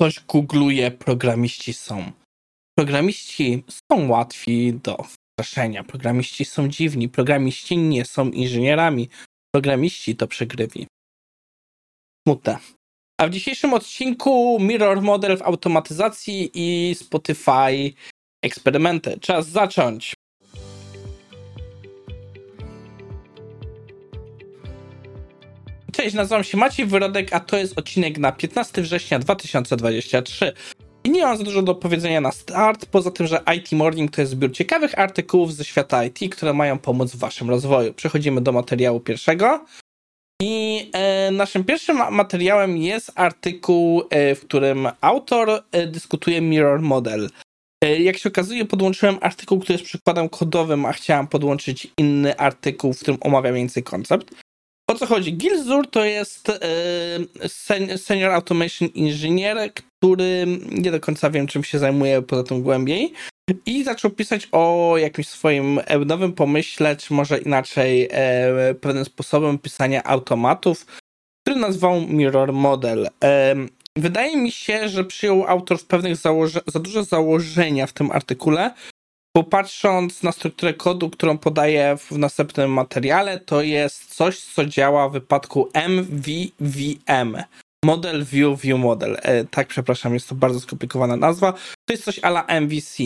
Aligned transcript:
ktoś 0.00 0.20
googluje, 0.20 0.90
programiści 0.90 1.72
są. 1.72 2.12
Programiści 2.78 3.64
są 3.88 4.08
łatwi 4.08 4.72
do 4.72 4.96
wstraszenia. 5.02 5.84
Programiści 5.84 6.44
są 6.44 6.68
dziwni. 6.68 7.08
Programiści 7.08 7.76
nie 7.76 8.04
są 8.04 8.30
inżynierami. 8.30 9.08
Programiści 9.54 10.16
to 10.16 10.26
przegrywi. 10.26 10.86
Smutne. 12.28 12.58
A 13.20 13.26
w 13.26 13.30
dzisiejszym 13.30 13.74
odcinku 13.74 14.58
Mirror 14.60 15.02
Model 15.02 15.36
w 15.36 15.42
automatyzacji 15.42 16.50
i 16.54 16.94
Spotify 16.94 17.92
eksperymenty. 18.44 19.20
Czas 19.20 19.48
zacząć. 19.48 20.14
Cześć, 25.92 26.14
nazywam 26.14 26.44
się 26.44 26.58
Maciej 26.58 26.86
Wyrodek, 26.86 27.32
a 27.32 27.40
to 27.40 27.56
jest 27.56 27.78
odcinek 27.78 28.18
na 28.18 28.32
15 28.32 28.82
września 28.82 29.18
2023. 29.18 30.52
I 31.04 31.10
nie 31.10 31.22
mam 31.22 31.36
za 31.36 31.44
dużo 31.44 31.62
do 31.62 31.74
powiedzenia 31.74 32.20
na 32.20 32.32
start, 32.32 32.86
poza 32.86 33.10
tym, 33.10 33.26
że 33.26 33.42
IT 33.56 33.72
Morning 33.72 34.10
to 34.10 34.20
jest 34.20 34.32
zbiór 34.32 34.52
ciekawych 34.52 34.98
artykułów 34.98 35.54
ze 35.54 35.64
świata 35.64 36.04
IT, 36.04 36.34
które 36.34 36.52
mają 36.52 36.78
pomóc 36.78 37.12
w 37.12 37.18
waszym 37.18 37.50
rozwoju. 37.50 37.94
Przechodzimy 37.94 38.40
do 38.40 38.52
materiału 38.52 39.00
pierwszego. 39.00 39.64
I 40.42 40.90
e, 40.92 41.30
naszym 41.30 41.64
pierwszym 41.64 41.96
materiałem 42.10 42.78
jest 42.78 43.12
artykuł, 43.14 44.02
e, 44.10 44.34
w 44.34 44.40
którym 44.40 44.88
autor 45.00 45.62
e, 45.72 45.86
dyskutuje 45.86 46.40
Mirror 46.40 46.80
Model. 46.80 47.30
E, 47.84 48.00
jak 48.00 48.18
się 48.18 48.28
okazuje, 48.28 48.64
podłączyłem 48.64 49.18
artykuł, 49.20 49.60
który 49.60 49.74
jest 49.74 49.84
przykładem 49.84 50.28
kodowym, 50.28 50.86
a 50.86 50.92
chciałem 50.92 51.26
podłączyć 51.26 51.88
inny 51.98 52.36
artykuł, 52.36 52.92
w 52.92 53.00
którym 53.00 53.18
omawiam 53.20 53.54
więcej 53.54 53.82
koncept. 53.82 54.34
Co 55.00 55.06
chodzi? 55.06 55.32
Gilzur 55.32 55.90
to 55.90 56.04
jest 56.04 56.48
e, 56.48 57.98
senior 57.98 58.32
automation 58.32 58.88
engineer, 58.96 59.72
który 59.74 60.46
nie 60.70 60.90
do 60.90 61.00
końca 61.00 61.30
wiem, 61.30 61.46
czym 61.46 61.64
się 61.64 61.78
zajmuje 61.78 62.22
poza 62.22 62.42
tym 62.42 62.62
głębiej. 62.62 63.12
I 63.66 63.84
zaczął 63.84 64.10
pisać 64.10 64.48
o 64.52 64.94
jakimś 64.98 65.28
swoim 65.28 65.80
nowym 66.06 66.32
pomyśle, 66.32 66.96
czy 66.96 67.14
może 67.14 67.38
inaczej 67.38 68.08
e, 68.10 68.74
pewnym 68.74 69.04
sposobem 69.04 69.58
pisania 69.58 70.04
automatów, 70.04 70.86
który 71.44 71.60
nazwał 71.60 72.00
Mirror 72.00 72.52
Model. 72.52 73.08
E, 73.24 73.54
wydaje 73.96 74.36
mi 74.36 74.52
się, 74.52 74.88
że 74.88 75.04
przyjął 75.04 75.44
autor 75.46 75.78
w 75.78 75.86
pewnych 75.86 76.16
założe- 76.16 76.62
za 76.66 76.78
duże 76.78 77.04
założenia 77.04 77.86
w 77.86 77.92
tym 77.92 78.10
artykule, 78.10 78.70
Popatrząc 79.36 80.22
na 80.22 80.32
strukturę 80.32 80.74
kodu, 80.74 81.10
którą 81.10 81.38
podaję 81.38 81.96
w 81.98 82.18
następnym 82.18 82.72
materiale, 82.72 83.40
to 83.40 83.62
jest 83.62 84.14
coś, 84.14 84.40
co 84.40 84.64
działa 84.64 85.08
w 85.08 85.12
wypadku 85.12 85.68
MVVM. 85.88 87.36
Model 87.84 88.24
View 88.24 88.60
View 88.60 88.78
Model. 88.78 89.16
E, 89.22 89.44
tak, 89.44 89.68
przepraszam, 89.68 90.14
jest 90.14 90.28
to 90.28 90.34
bardzo 90.34 90.60
skomplikowana 90.60 91.16
nazwa. 91.16 91.52
To 91.52 91.92
jest 91.92 92.04
coś 92.04 92.18
ala 92.18 92.46
MVC. 92.60 93.02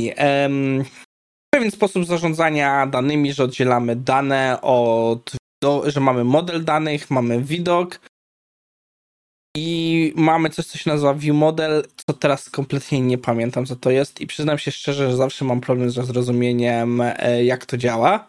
Pewien 1.55 1.71
sposób 1.71 2.05
zarządzania 2.05 2.87
danymi, 2.87 3.33
że 3.33 3.45
oddzielamy 3.45 3.97
dane 3.97 4.59
od, 4.63 5.37
do, 5.63 5.91
że 5.91 6.01
mamy 6.01 6.25
model 6.25 6.65
danych, 6.65 7.11
mamy 7.11 7.43
widok, 7.43 8.01
i 9.57 10.13
mamy 10.17 10.51
coś, 10.51 10.67
co 10.67 10.79
się 10.79 10.91
nazywa 10.91 11.15
View 11.15 11.37
Model, 11.37 11.85
co 12.07 12.13
teraz 12.13 12.51
kompletnie 12.51 13.01
nie 13.01 13.19
pamiętam, 13.19 13.67
co 13.67 13.77
to 13.77 13.91
jest 13.91 14.21
i 14.21 14.27
przyznam 14.27 14.59
się 14.59 14.71
szczerze, 14.71 15.11
że 15.11 15.17
zawsze 15.17 15.45
mam 15.45 15.61
problem 15.61 15.91
z 15.91 15.95
zrozumieniem, 15.95 17.01
e, 17.01 17.45
jak 17.45 17.67
to 17.67 17.77
działa. 17.77 18.29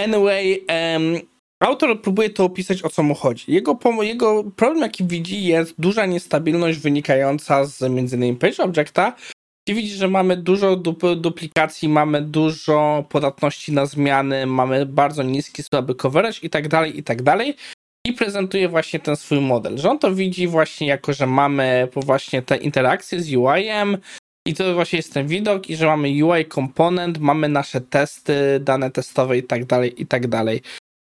Anyway, 0.00 0.64
um, 0.68 1.20
autor 1.60 2.02
próbuje 2.02 2.30
to 2.30 2.44
opisać, 2.44 2.84
o 2.84 2.88
co 2.88 3.02
mu 3.02 3.14
chodzi. 3.14 3.52
Jego, 3.52 3.78
jego 4.00 4.44
problem, 4.44 4.82
jaki 4.82 5.04
widzi, 5.04 5.44
jest 5.44 5.74
duża 5.78 6.06
niestabilność 6.06 6.78
wynikająca 6.78 7.64
z 7.64 7.82
m.in. 7.82 8.36
Page 8.36 8.62
Objecta, 8.62 9.16
gdzie 9.66 9.74
widzi, 9.74 9.94
że 9.94 10.08
mamy 10.08 10.36
dużo 10.36 10.76
duplikacji, 11.16 11.88
mamy 11.88 12.22
dużo 12.22 13.04
podatności 13.08 13.72
na 13.72 13.86
zmiany, 13.86 14.46
mamy 14.46 14.86
bardzo 14.86 15.22
niski 15.22 15.62
słaby 15.62 15.94
coverage 15.94 16.38
i 16.42 16.50
tak 16.50 16.68
dalej, 16.68 16.98
i 16.98 17.02
tak 17.02 17.22
dalej 17.22 17.56
i 18.06 18.12
prezentuje 18.12 18.68
właśnie 18.68 19.00
ten 19.00 19.16
swój 19.16 19.40
model, 19.40 19.78
że 19.78 19.90
on 19.90 19.98
to 19.98 20.14
widzi 20.14 20.48
właśnie 20.48 20.86
jako, 20.86 21.12
że 21.12 21.26
mamy 21.26 21.88
właśnie 21.96 22.42
te 22.42 22.56
interakcje 22.56 23.20
z 23.20 23.34
UI-em 23.34 23.98
i 24.48 24.54
to 24.54 24.74
właśnie 24.74 24.96
jest 24.96 25.14
ten 25.14 25.26
widok 25.26 25.70
i 25.70 25.76
że 25.76 25.86
mamy 25.86 26.24
UI 26.24 26.44
komponent, 26.44 27.18
mamy 27.18 27.48
nasze 27.48 27.80
testy, 27.80 28.60
dane 28.60 28.90
testowe 28.90 29.38
i 29.38 29.42
tak 29.42 29.64
dalej, 29.64 30.02
i 30.02 30.06
tak 30.06 30.26
dalej. 30.26 30.60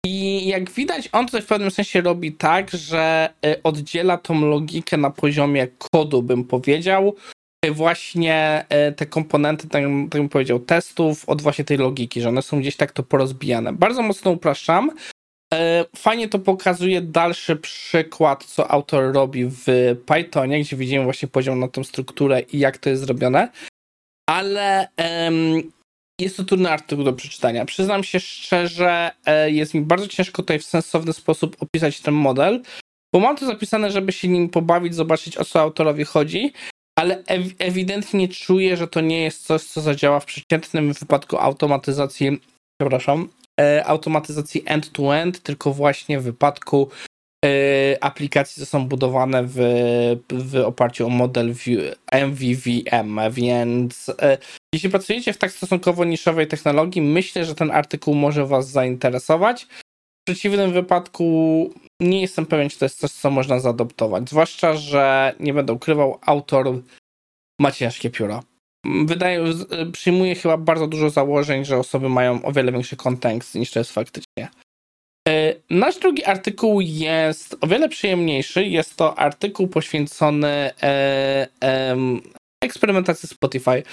I 0.05 0.47
jak 0.47 0.71
widać, 0.71 1.09
on 1.11 1.27
to 1.27 1.41
w 1.41 1.45
pewnym 1.45 1.71
sensie 1.71 2.01
robi 2.01 2.33
tak, 2.33 2.71
że 2.71 3.29
y, 3.45 3.63
oddziela 3.63 4.17
tą 4.17 4.41
logikę 4.49 4.97
na 4.97 5.09
poziomie 5.09 5.67
kodu, 5.67 6.23
bym 6.23 6.43
powiedział, 6.43 7.15
y, 7.65 7.71
właśnie 7.71 8.65
y, 8.89 8.93
te 8.93 9.05
komponenty, 9.05 9.67
tak, 9.67 9.83
tak 9.83 10.21
bym 10.21 10.29
powiedział, 10.29 10.59
testów 10.59 11.29
od 11.29 11.41
właśnie 11.41 11.65
tej 11.65 11.77
logiki, 11.77 12.21
że 12.21 12.29
one 12.29 12.41
są 12.41 12.59
gdzieś 12.59 12.75
tak 12.75 12.91
to 12.91 13.03
porozbijane. 13.03 13.73
Bardzo 13.73 14.01
mocno 14.01 14.31
upraszczam, 14.31 14.91
fajnie 15.95 16.29
to 16.29 16.39
pokazuje 16.39 17.01
dalszy 17.01 17.55
przykład, 17.55 18.43
co 18.43 18.71
autor 18.71 19.13
robi 19.13 19.45
w 19.45 19.65
Pythonie, 20.05 20.61
gdzie 20.61 20.77
widzimy 20.77 21.03
właśnie 21.03 21.27
poziom 21.27 21.59
na 21.59 21.67
tą 21.67 21.83
strukturę 21.83 22.41
i 22.41 22.59
jak 22.59 22.77
to 22.77 22.89
jest 22.89 23.01
zrobione. 23.01 23.49
Ale 24.29 24.87
um, 24.97 25.71
jest 26.21 26.37
to 26.37 26.43
trudny 26.43 26.71
artykuł 26.71 27.05
do 27.05 27.13
przeczytania. 27.13 27.65
Przyznam 27.65 28.03
się 28.03 28.19
szczerze, 28.19 29.11
e, 29.25 29.51
jest 29.51 29.73
mi 29.73 29.81
bardzo 29.81 30.07
ciężko 30.07 30.41
tutaj 30.41 30.59
w 30.59 30.65
sensowny 30.65 31.13
sposób 31.13 31.57
opisać 31.59 32.01
ten 32.01 32.13
model, 32.13 32.61
bo 33.13 33.19
mam 33.19 33.37
to 33.37 33.45
zapisane, 33.45 33.91
żeby 33.91 34.11
się 34.11 34.27
nim 34.27 34.49
pobawić, 34.49 34.95
zobaczyć 34.95 35.37
o 35.37 35.45
co 35.45 35.61
autorowi 35.61 36.03
chodzi, 36.03 36.53
ale 36.99 37.23
ew 37.27 37.53
ewidentnie 37.59 38.27
czuję, 38.27 38.77
że 38.77 38.87
to 38.87 39.01
nie 39.01 39.21
jest 39.21 39.45
coś, 39.45 39.63
co 39.63 39.81
zadziała 39.81 40.19
w 40.19 40.25
przeciętnym 40.25 40.93
wypadku 40.93 41.37
automatyzacji, 41.37 42.39
przepraszam, 42.81 43.29
E, 43.29 43.44
automatyzacji 43.85 44.63
end-to-end, 44.65 45.43
tylko 45.43 45.73
właśnie 45.73 46.19
w 46.19 46.23
wypadku 46.23 46.89
e, 47.45 48.03
aplikacji, 48.03 48.53
które 48.53 48.65
są 48.65 48.87
budowane 48.87 49.43
w, 49.43 49.57
w 50.29 50.55
oparciu 50.65 51.05
o 51.05 51.09
model 51.09 51.53
MVVM, 52.11 53.19
więc 53.31 54.11
e, 54.21 54.37
jeśli 54.73 54.89
pracujecie 54.89 55.33
w 55.33 55.37
tak 55.37 55.51
stosunkowo 55.51 56.05
niszowej 56.05 56.47
technologii, 56.47 57.01
myślę, 57.01 57.45
że 57.45 57.55
ten 57.55 57.71
artykuł 57.71 58.15
może 58.15 58.45
Was 58.45 58.69
zainteresować. 58.69 59.67
W 60.21 60.25
przeciwnym 60.27 60.73
wypadku 60.73 61.73
nie 61.99 62.21
jestem 62.21 62.45
pewien, 62.45 62.69
czy 62.69 62.79
to 62.79 62.85
jest 62.85 62.99
coś, 62.99 63.11
co 63.11 63.31
można 63.31 63.59
zaadoptować. 63.59 64.29
Zwłaszcza, 64.29 64.75
że 64.75 65.35
nie 65.39 65.53
będę 65.53 65.73
ukrywał, 65.73 66.19
autor 66.21 66.81
ma 67.59 67.71
ciężkie 67.71 68.09
pióro 68.09 68.43
wydaje, 69.05 69.43
przyjmuje 69.91 70.35
chyba 70.35 70.57
bardzo 70.57 70.87
dużo 70.87 71.09
założeń, 71.09 71.65
że 71.65 71.77
osoby 71.77 72.09
mają 72.09 72.45
o 72.45 72.51
wiele 72.51 72.71
większy 72.71 72.95
kontekst 72.95 73.55
niż 73.55 73.71
to 73.71 73.79
jest 73.79 73.91
faktycznie. 73.91 74.49
E, 75.27 75.53
nasz 75.69 75.97
drugi 75.97 76.23
artykuł 76.23 76.81
jest 76.81 77.55
o 77.61 77.67
wiele 77.67 77.89
przyjemniejszy. 77.89 78.65
Jest 78.65 78.95
to 78.95 79.19
artykuł 79.19 79.67
poświęcony 79.67 80.71
e, 80.83 81.47
eksperymentacji 82.63 83.29
Spotify. 83.29 83.83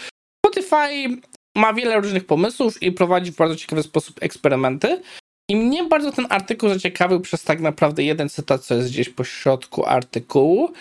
Spotify 0.46 1.20
ma 1.56 1.74
wiele 1.74 2.00
różnych 2.00 2.26
pomysłów 2.26 2.82
i 2.82 2.92
prowadzi 2.92 3.32
w 3.32 3.36
bardzo 3.36 3.56
ciekawy 3.56 3.82
sposób 3.82 4.16
eksperymenty. 4.20 5.02
I 5.50 5.56
mnie 5.56 5.84
bardzo 5.84 6.12
ten 6.12 6.26
artykuł 6.28 6.68
zaciekawił 6.68 7.20
przez 7.20 7.44
tak 7.44 7.60
naprawdę 7.60 8.02
jeden 8.02 8.28
cytat, 8.28 8.64
co 8.64 8.74
jest 8.74 8.88
gdzieś 8.88 9.08
po 9.08 9.24
środku 9.24 9.86
artykułu, 9.86 10.72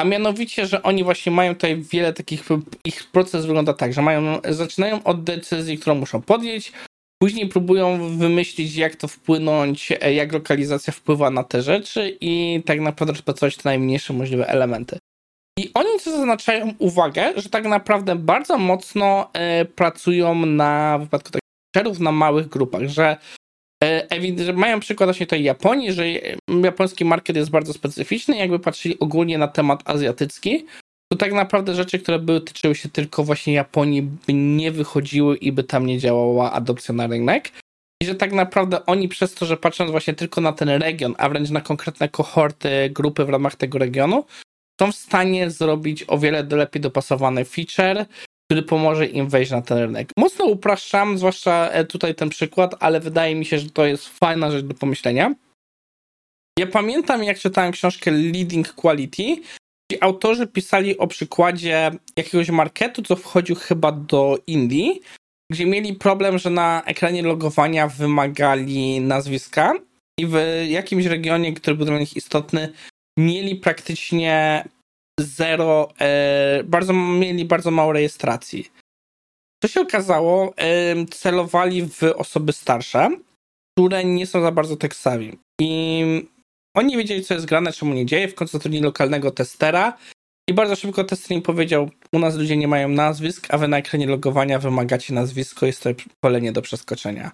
a 0.00 0.04
mianowicie, 0.04 0.66
że 0.66 0.82
oni 0.82 1.04
właśnie 1.04 1.32
mają 1.32 1.54
tutaj 1.54 1.82
wiele 1.82 2.12
takich, 2.12 2.44
ich 2.84 3.10
proces 3.10 3.46
wygląda 3.46 3.74
tak, 3.74 3.92
że 3.92 4.02
mają, 4.02 4.40
zaczynają 4.48 5.02
od 5.02 5.24
decyzji, 5.24 5.78
którą 5.78 5.94
muszą 5.94 6.22
podjąć, 6.22 6.72
później 7.22 7.48
próbują 7.48 8.16
wymyślić, 8.18 8.76
jak 8.76 8.96
to 8.96 9.08
wpłynąć, 9.08 9.92
e, 10.00 10.14
jak 10.14 10.32
lokalizacja 10.32 10.92
wpływa 10.92 11.30
na 11.30 11.44
te 11.44 11.62
rzeczy 11.62 12.16
i 12.20 12.62
tak 12.66 12.80
naprawdę 12.80 13.12
rozpracować 13.12 13.56
te 13.56 13.62
najmniejsze 13.64 14.12
możliwe 14.12 14.48
elementy. 14.48 14.98
I 15.58 15.70
oni 15.74 16.00
co 16.00 16.10
zaznaczają 16.10 16.74
uwagę, 16.78 17.32
że 17.36 17.48
tak 17.48 17.64
naprawdę 17.64 18.16
bardzo 18.16 18.58
mocno 18.58 19.30
e, 19.32 19.64
pracują 19.64 20.46
na 20.46 20.98
w 20.98 21.02
wypadku 21.02 21.30
takich 21.30 22.00
na 22.00 22.12
małych 22.12 22.48
grupach, 22.48 22.88
że 22.88 23.16
mają 24.54 24.80
przykład 24.80 25.06
właśnie 25.06 25.26
tej 25.26 25.44
Japonii, 25.44 25.92
że 25.92 26.04
japoński 26.62 27.04
market 27.04 27.36
jest 27.36 27.50
bardzo 27.50 27.72
specyficzny. 27.72 28.36
Jakby 28.36 28.58
patrzyli 28.58 28.98
ogólnie 28.98 29.38
na 29.38 29.48
temat 29.48 29.82
azjatycki, 29.84 30.66
to 31.12 31.18
tak 31.18 31.32
naprawdę 31.32 31.74
rzeczy, 31.74 31.98
które 31.98 32.18
były, 32.18 32.40
tyczyły 32.40 32.74
się 32.74 32.88
tylko 32.88 33.24
właśnie 33.24 33.52
Japonii, 33.54 34.02
by 34.02 34.32
nie 34.32 34.70
wychodziły 34.70 35.36
i 35.36 35.52
by 35.52 35.64
tam 35.64 35.86
nie 35.86 35.98
działała 35.98 36.52
adopcja 36.52 36.94
na 36.94 37.06
rynek. 37.06 37.52
I 38.02 38.06
że 38.06 38.14
tak 38.14 38.32
naprawdę 38.32 38.86
oni 38.86 39.08
przez 39.08 39.34
to, 39.34 39.46
że 39.46 39.56
patrząc 39.56 39.90
właśnie 39.90 40.14
tylko 40.14 40.40
na 40.40 40.52
ten 40.52 40.68
region, 40.68 41.14
a 41.18 41.28
wręcz 41.28 41.50
na 41.50 41.60
konkretne 41.60 42.08
kohorty, 42.08 42.90
grupy 42.90 43.24
w 43.24 43.28
ramach 43.28 43.56
tego 43.56 43.78
regionu, 43.78 44.24
są 44.80 44.92
w 44.92 44.96
stanie 44.96 45.50
zrobić 45.50 46.04
o 46.08 46.18
wiele 46.18 46.42
lepiej 46.42 46.82
dopasowany 46.82 47.44
feature, 47.44 48.06
który 48.46 48.62
pomoże 48.62 49.06
im 49.06 49.28
wejść 49.28 49.50
na 49.50 49.62
ten 49.62 49.78
rynek. 49.78 50.10
Mocno 50.16 50.44
upraszczam, 50.44 51.18
zwłaszcza 51.18 51.70
e, 51.70 51.84
tutaj 51.84 52.14
ten 52.14 52.28
przykład, 52.28 52.74
ale 52.80 53.00
wydaje 53.00 53.34
mi 53.34 53.44
się, 53.44 53.58
że 53.58 53.70
to 53.70 53.86
jest 53.86 54.08
fajna 54.08 54.50
rzecz 54.50 54.64
do 54.64 54.74
pomyślenia. 54.74 55.34
Ja 56.58 56.66
pamiętam, 56.66 57.24
jak 57.24 57.38
czytałem 57.38 57.72
książkę 57.72 58.10
Leading 58.10 58.72
Quality 58.72 59.36
Ci 59.92 60.02
autorzy 60.02 60.46
pisali 60.46 60.98
o 60.98 61.06
przykładzie 61.06 61.90
jakiegoś 62.16 62.50
marketu, 62.50 63.02
co 63.02 63.16
wchodził 63.16 63.56
chyba 63.56 63.92
do 63.92 64.38
Indii, 64.46 65.00
gdzie 65.52 65.66
mieli 65.66 65.94
problem, 65.94 66.38
że 66.38 66.50
na 66.50 66.82
ekranie 66.84 67.22
logowania 67.22 67.88
wymagali 67.88 69.00
nazwiska 69.00 69.72
i 70.20 70.26
w 70.26 70.64
jakimś 70.68 71.06
regionie, 71.06 71.52
który 71.52 71.76
był 71.76 71.86
dla 71.86 71.98
nich 71.98 72.16
istotny, 72.16 72.72
mieli 73.18 73.56
praktycznie 73.56 74.64
zero, 75.20 75.88
e, 76.00 76.62
bardzo, 76.64 76.92
mieli 76.92 77.44
bardzo 77.44 77.70
mało 77.70 77.92
rejestracji. 77.92 78.70
Co 79.62 79.68
się 79.68 79.80
okazało, 79.80 80.54
e, 80.56 81.06
celowali 81.06 81.88
w 81.88 82.02
osoby 82.02 82.52
starsze, 82.52 83.10
które 83.78 84.04
nie 84.04 84.26
są 84.26 84.42
za 84.42 84.52
bardzo 84.52 84.76
savvy. 84.92 85.36
I 85.60 86.02
oni 86.76 86.96
wiedzieli, 86.96 87.24
co 87.24 87.34
jest 87.34 87.46
grane, 87.46 87.72
czemu 87.72 87.94
nie 87.94 88.06
dzieje. 88.06 88.28
W 88.28 88.34
końcu 88.34 88.52
zatrudnili 88.52 88.84
lokalnego 88.84 89.30
testera 89.30 89.98
i 90.50 90.54
bardzo 90.54 90.76
szybko 90.76 91.04
tester 91.04 91.36
im 91.36 91.42
powiedział, 91.42 91.90
u 92.12 92.18
nas 92.18 92.36
ludzie 92.36 92.56
nie 92.56 92.68
mają 92.68 92.88
nazwisk, 92.88 93.46
a 93.50 93.58
wy 93.58 93.68
na 93.68 93.78
ekranie 93.78 94.06
logowania 94.06 94.58
wymagacie 94.58 95.14
nazwisko, 95.14 95.66
jest 95.66 95.82
to 95.82 95.90
polenie 96.20 96.52
do 96.52 96.62
przeskoczenia. 96.62 97.30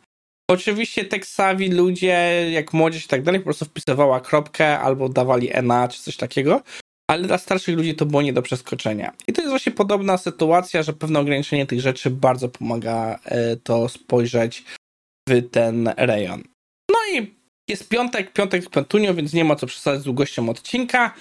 Oczywiście 0.50 1.04
teksawi 1.04 1.68
ludzie, 1.68 2.46
jak 2.50 2.72
młodzież 2.72 3.04
i 3.04 3.08
tak 3.08 3.22
dalej, 3.22 3.40
po 3.40 3.44
prostu 3.44 3.64
wpisywała 3.64 4.20
kropkę 4.20 4.78
albo 4.78 5.08
dawali 5.08 5.52
ENA 5.52 5.88
czy 5.88 6.02
coś 6.02 6.16
takiego, 6.16 6.62
ale 7.10 7.22
dla 7.22 7.38
starszych 7.38 7.76
ludzi 7.76 7.94
to 7.94 8.06
było 8.06 8.22
nie 8.22 8.32
do 8.32 8.42
przeskoczenia. 8.42 9.12
I 9.26 9.32
to 9.32 9.40
jest 9.40 9.50
właśnie 9.50 9.72
podobna 9.72 10.18
sytuacja, 10.18 10.82
że 10.82 10.92
pewne 10.92 11.20
ograniczenie 11.20 11.66
tych 11.66 11.80
rzeczy 11.80 12.10
bardzo 12.10 12.48
pomaga 12.48 13.18
e, 13.24 13.56
to 13.56 13.88
spojrzeć 13.88 14.64
w 15.28 15.50
ten 15.50 15.90
rejon. 15.96 16.42
No 16.90 16.98
i 17.12 17.34
jest 17.68 17.88
piątek, 17.88 18.32
piątek 18.32 18.70
Pentunio, 18.70 19.14
więc 19.14 19.32
nie 19.32 19.44
ma 19.44 19.56
co 19.56 19.66
przesadzać 19.66 20.00
z 20.00 20.04
długością 20.04 20.48
odcinka. 20.48 21.14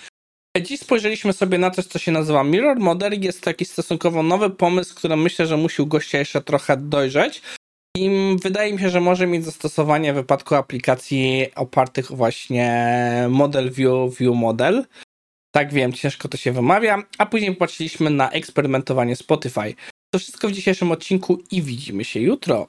Dziś 0.61 0.79
spojrzeliśmy 0.79 1.33
sobie 1.33 1.57
na 1.57 1.71
coś, 1.71 1.85
co 1.85 1.99
się 1.99 2.11
nazywa 2.11 2.43
Mirror 2.43 2.79
Model. 2.79 3.21
Jest 3.21 3.41
to 3.41 3.49
jakiś 3.49 3.69
stosunkowo 3.69 4.23
nowy 4.23 4.49
pomysł, 4.49 4.95
który 4.95 5.15
myślę, 5.15 5.47
że 5.47 5.57
musi 5.57 5.81
u 5.81 5.87
gościa 5.87 6.17
jeszcze 6.17 6.41
trochę 6.41 6.77
dojrzeć. 6.77 7.41
I 7.97 8.09
wydaje 8.43 8.73
mi 8.73 8.79
się, 8.79 8.89
że 8.89 9.01
może 9.01 9.27
mieć 9.27 9.45
zastosowanie 9.45 10.13
w 10.13 10.15
wypadku 10.15 10.55
aplikacji 10.55 11.47
opartych 11.55 12.11
właśnie 12.11 13.27
Model 13.29 13.71
View, 13.71 14.17
View 14.17 14.35
Model. 14.35 14.85
Tak 15.51 15.73
wiem, 15.73 15.93
ciężko 15.93 16.27
to 16.27 16.37
się 16.37 16.51
wymawia. 16.51 17.03
A 17.17 17.25
później 17.25 17.53
popatrzyliśmy 17.53 18.09
na 18.09 18.31
eksperymentowanie 18.31 19.15
Spotify. 19.15 19.73
To 20.09 20.19
wszystko 20.19 20.47
w 20.47 20.51
dzisiejszym 20.51 20.91
odcinku 20.91 21.43
i 21.51 21.61
widzimy 21.61 22.03
się 22.03 22.19
jutro. 22.19 22.67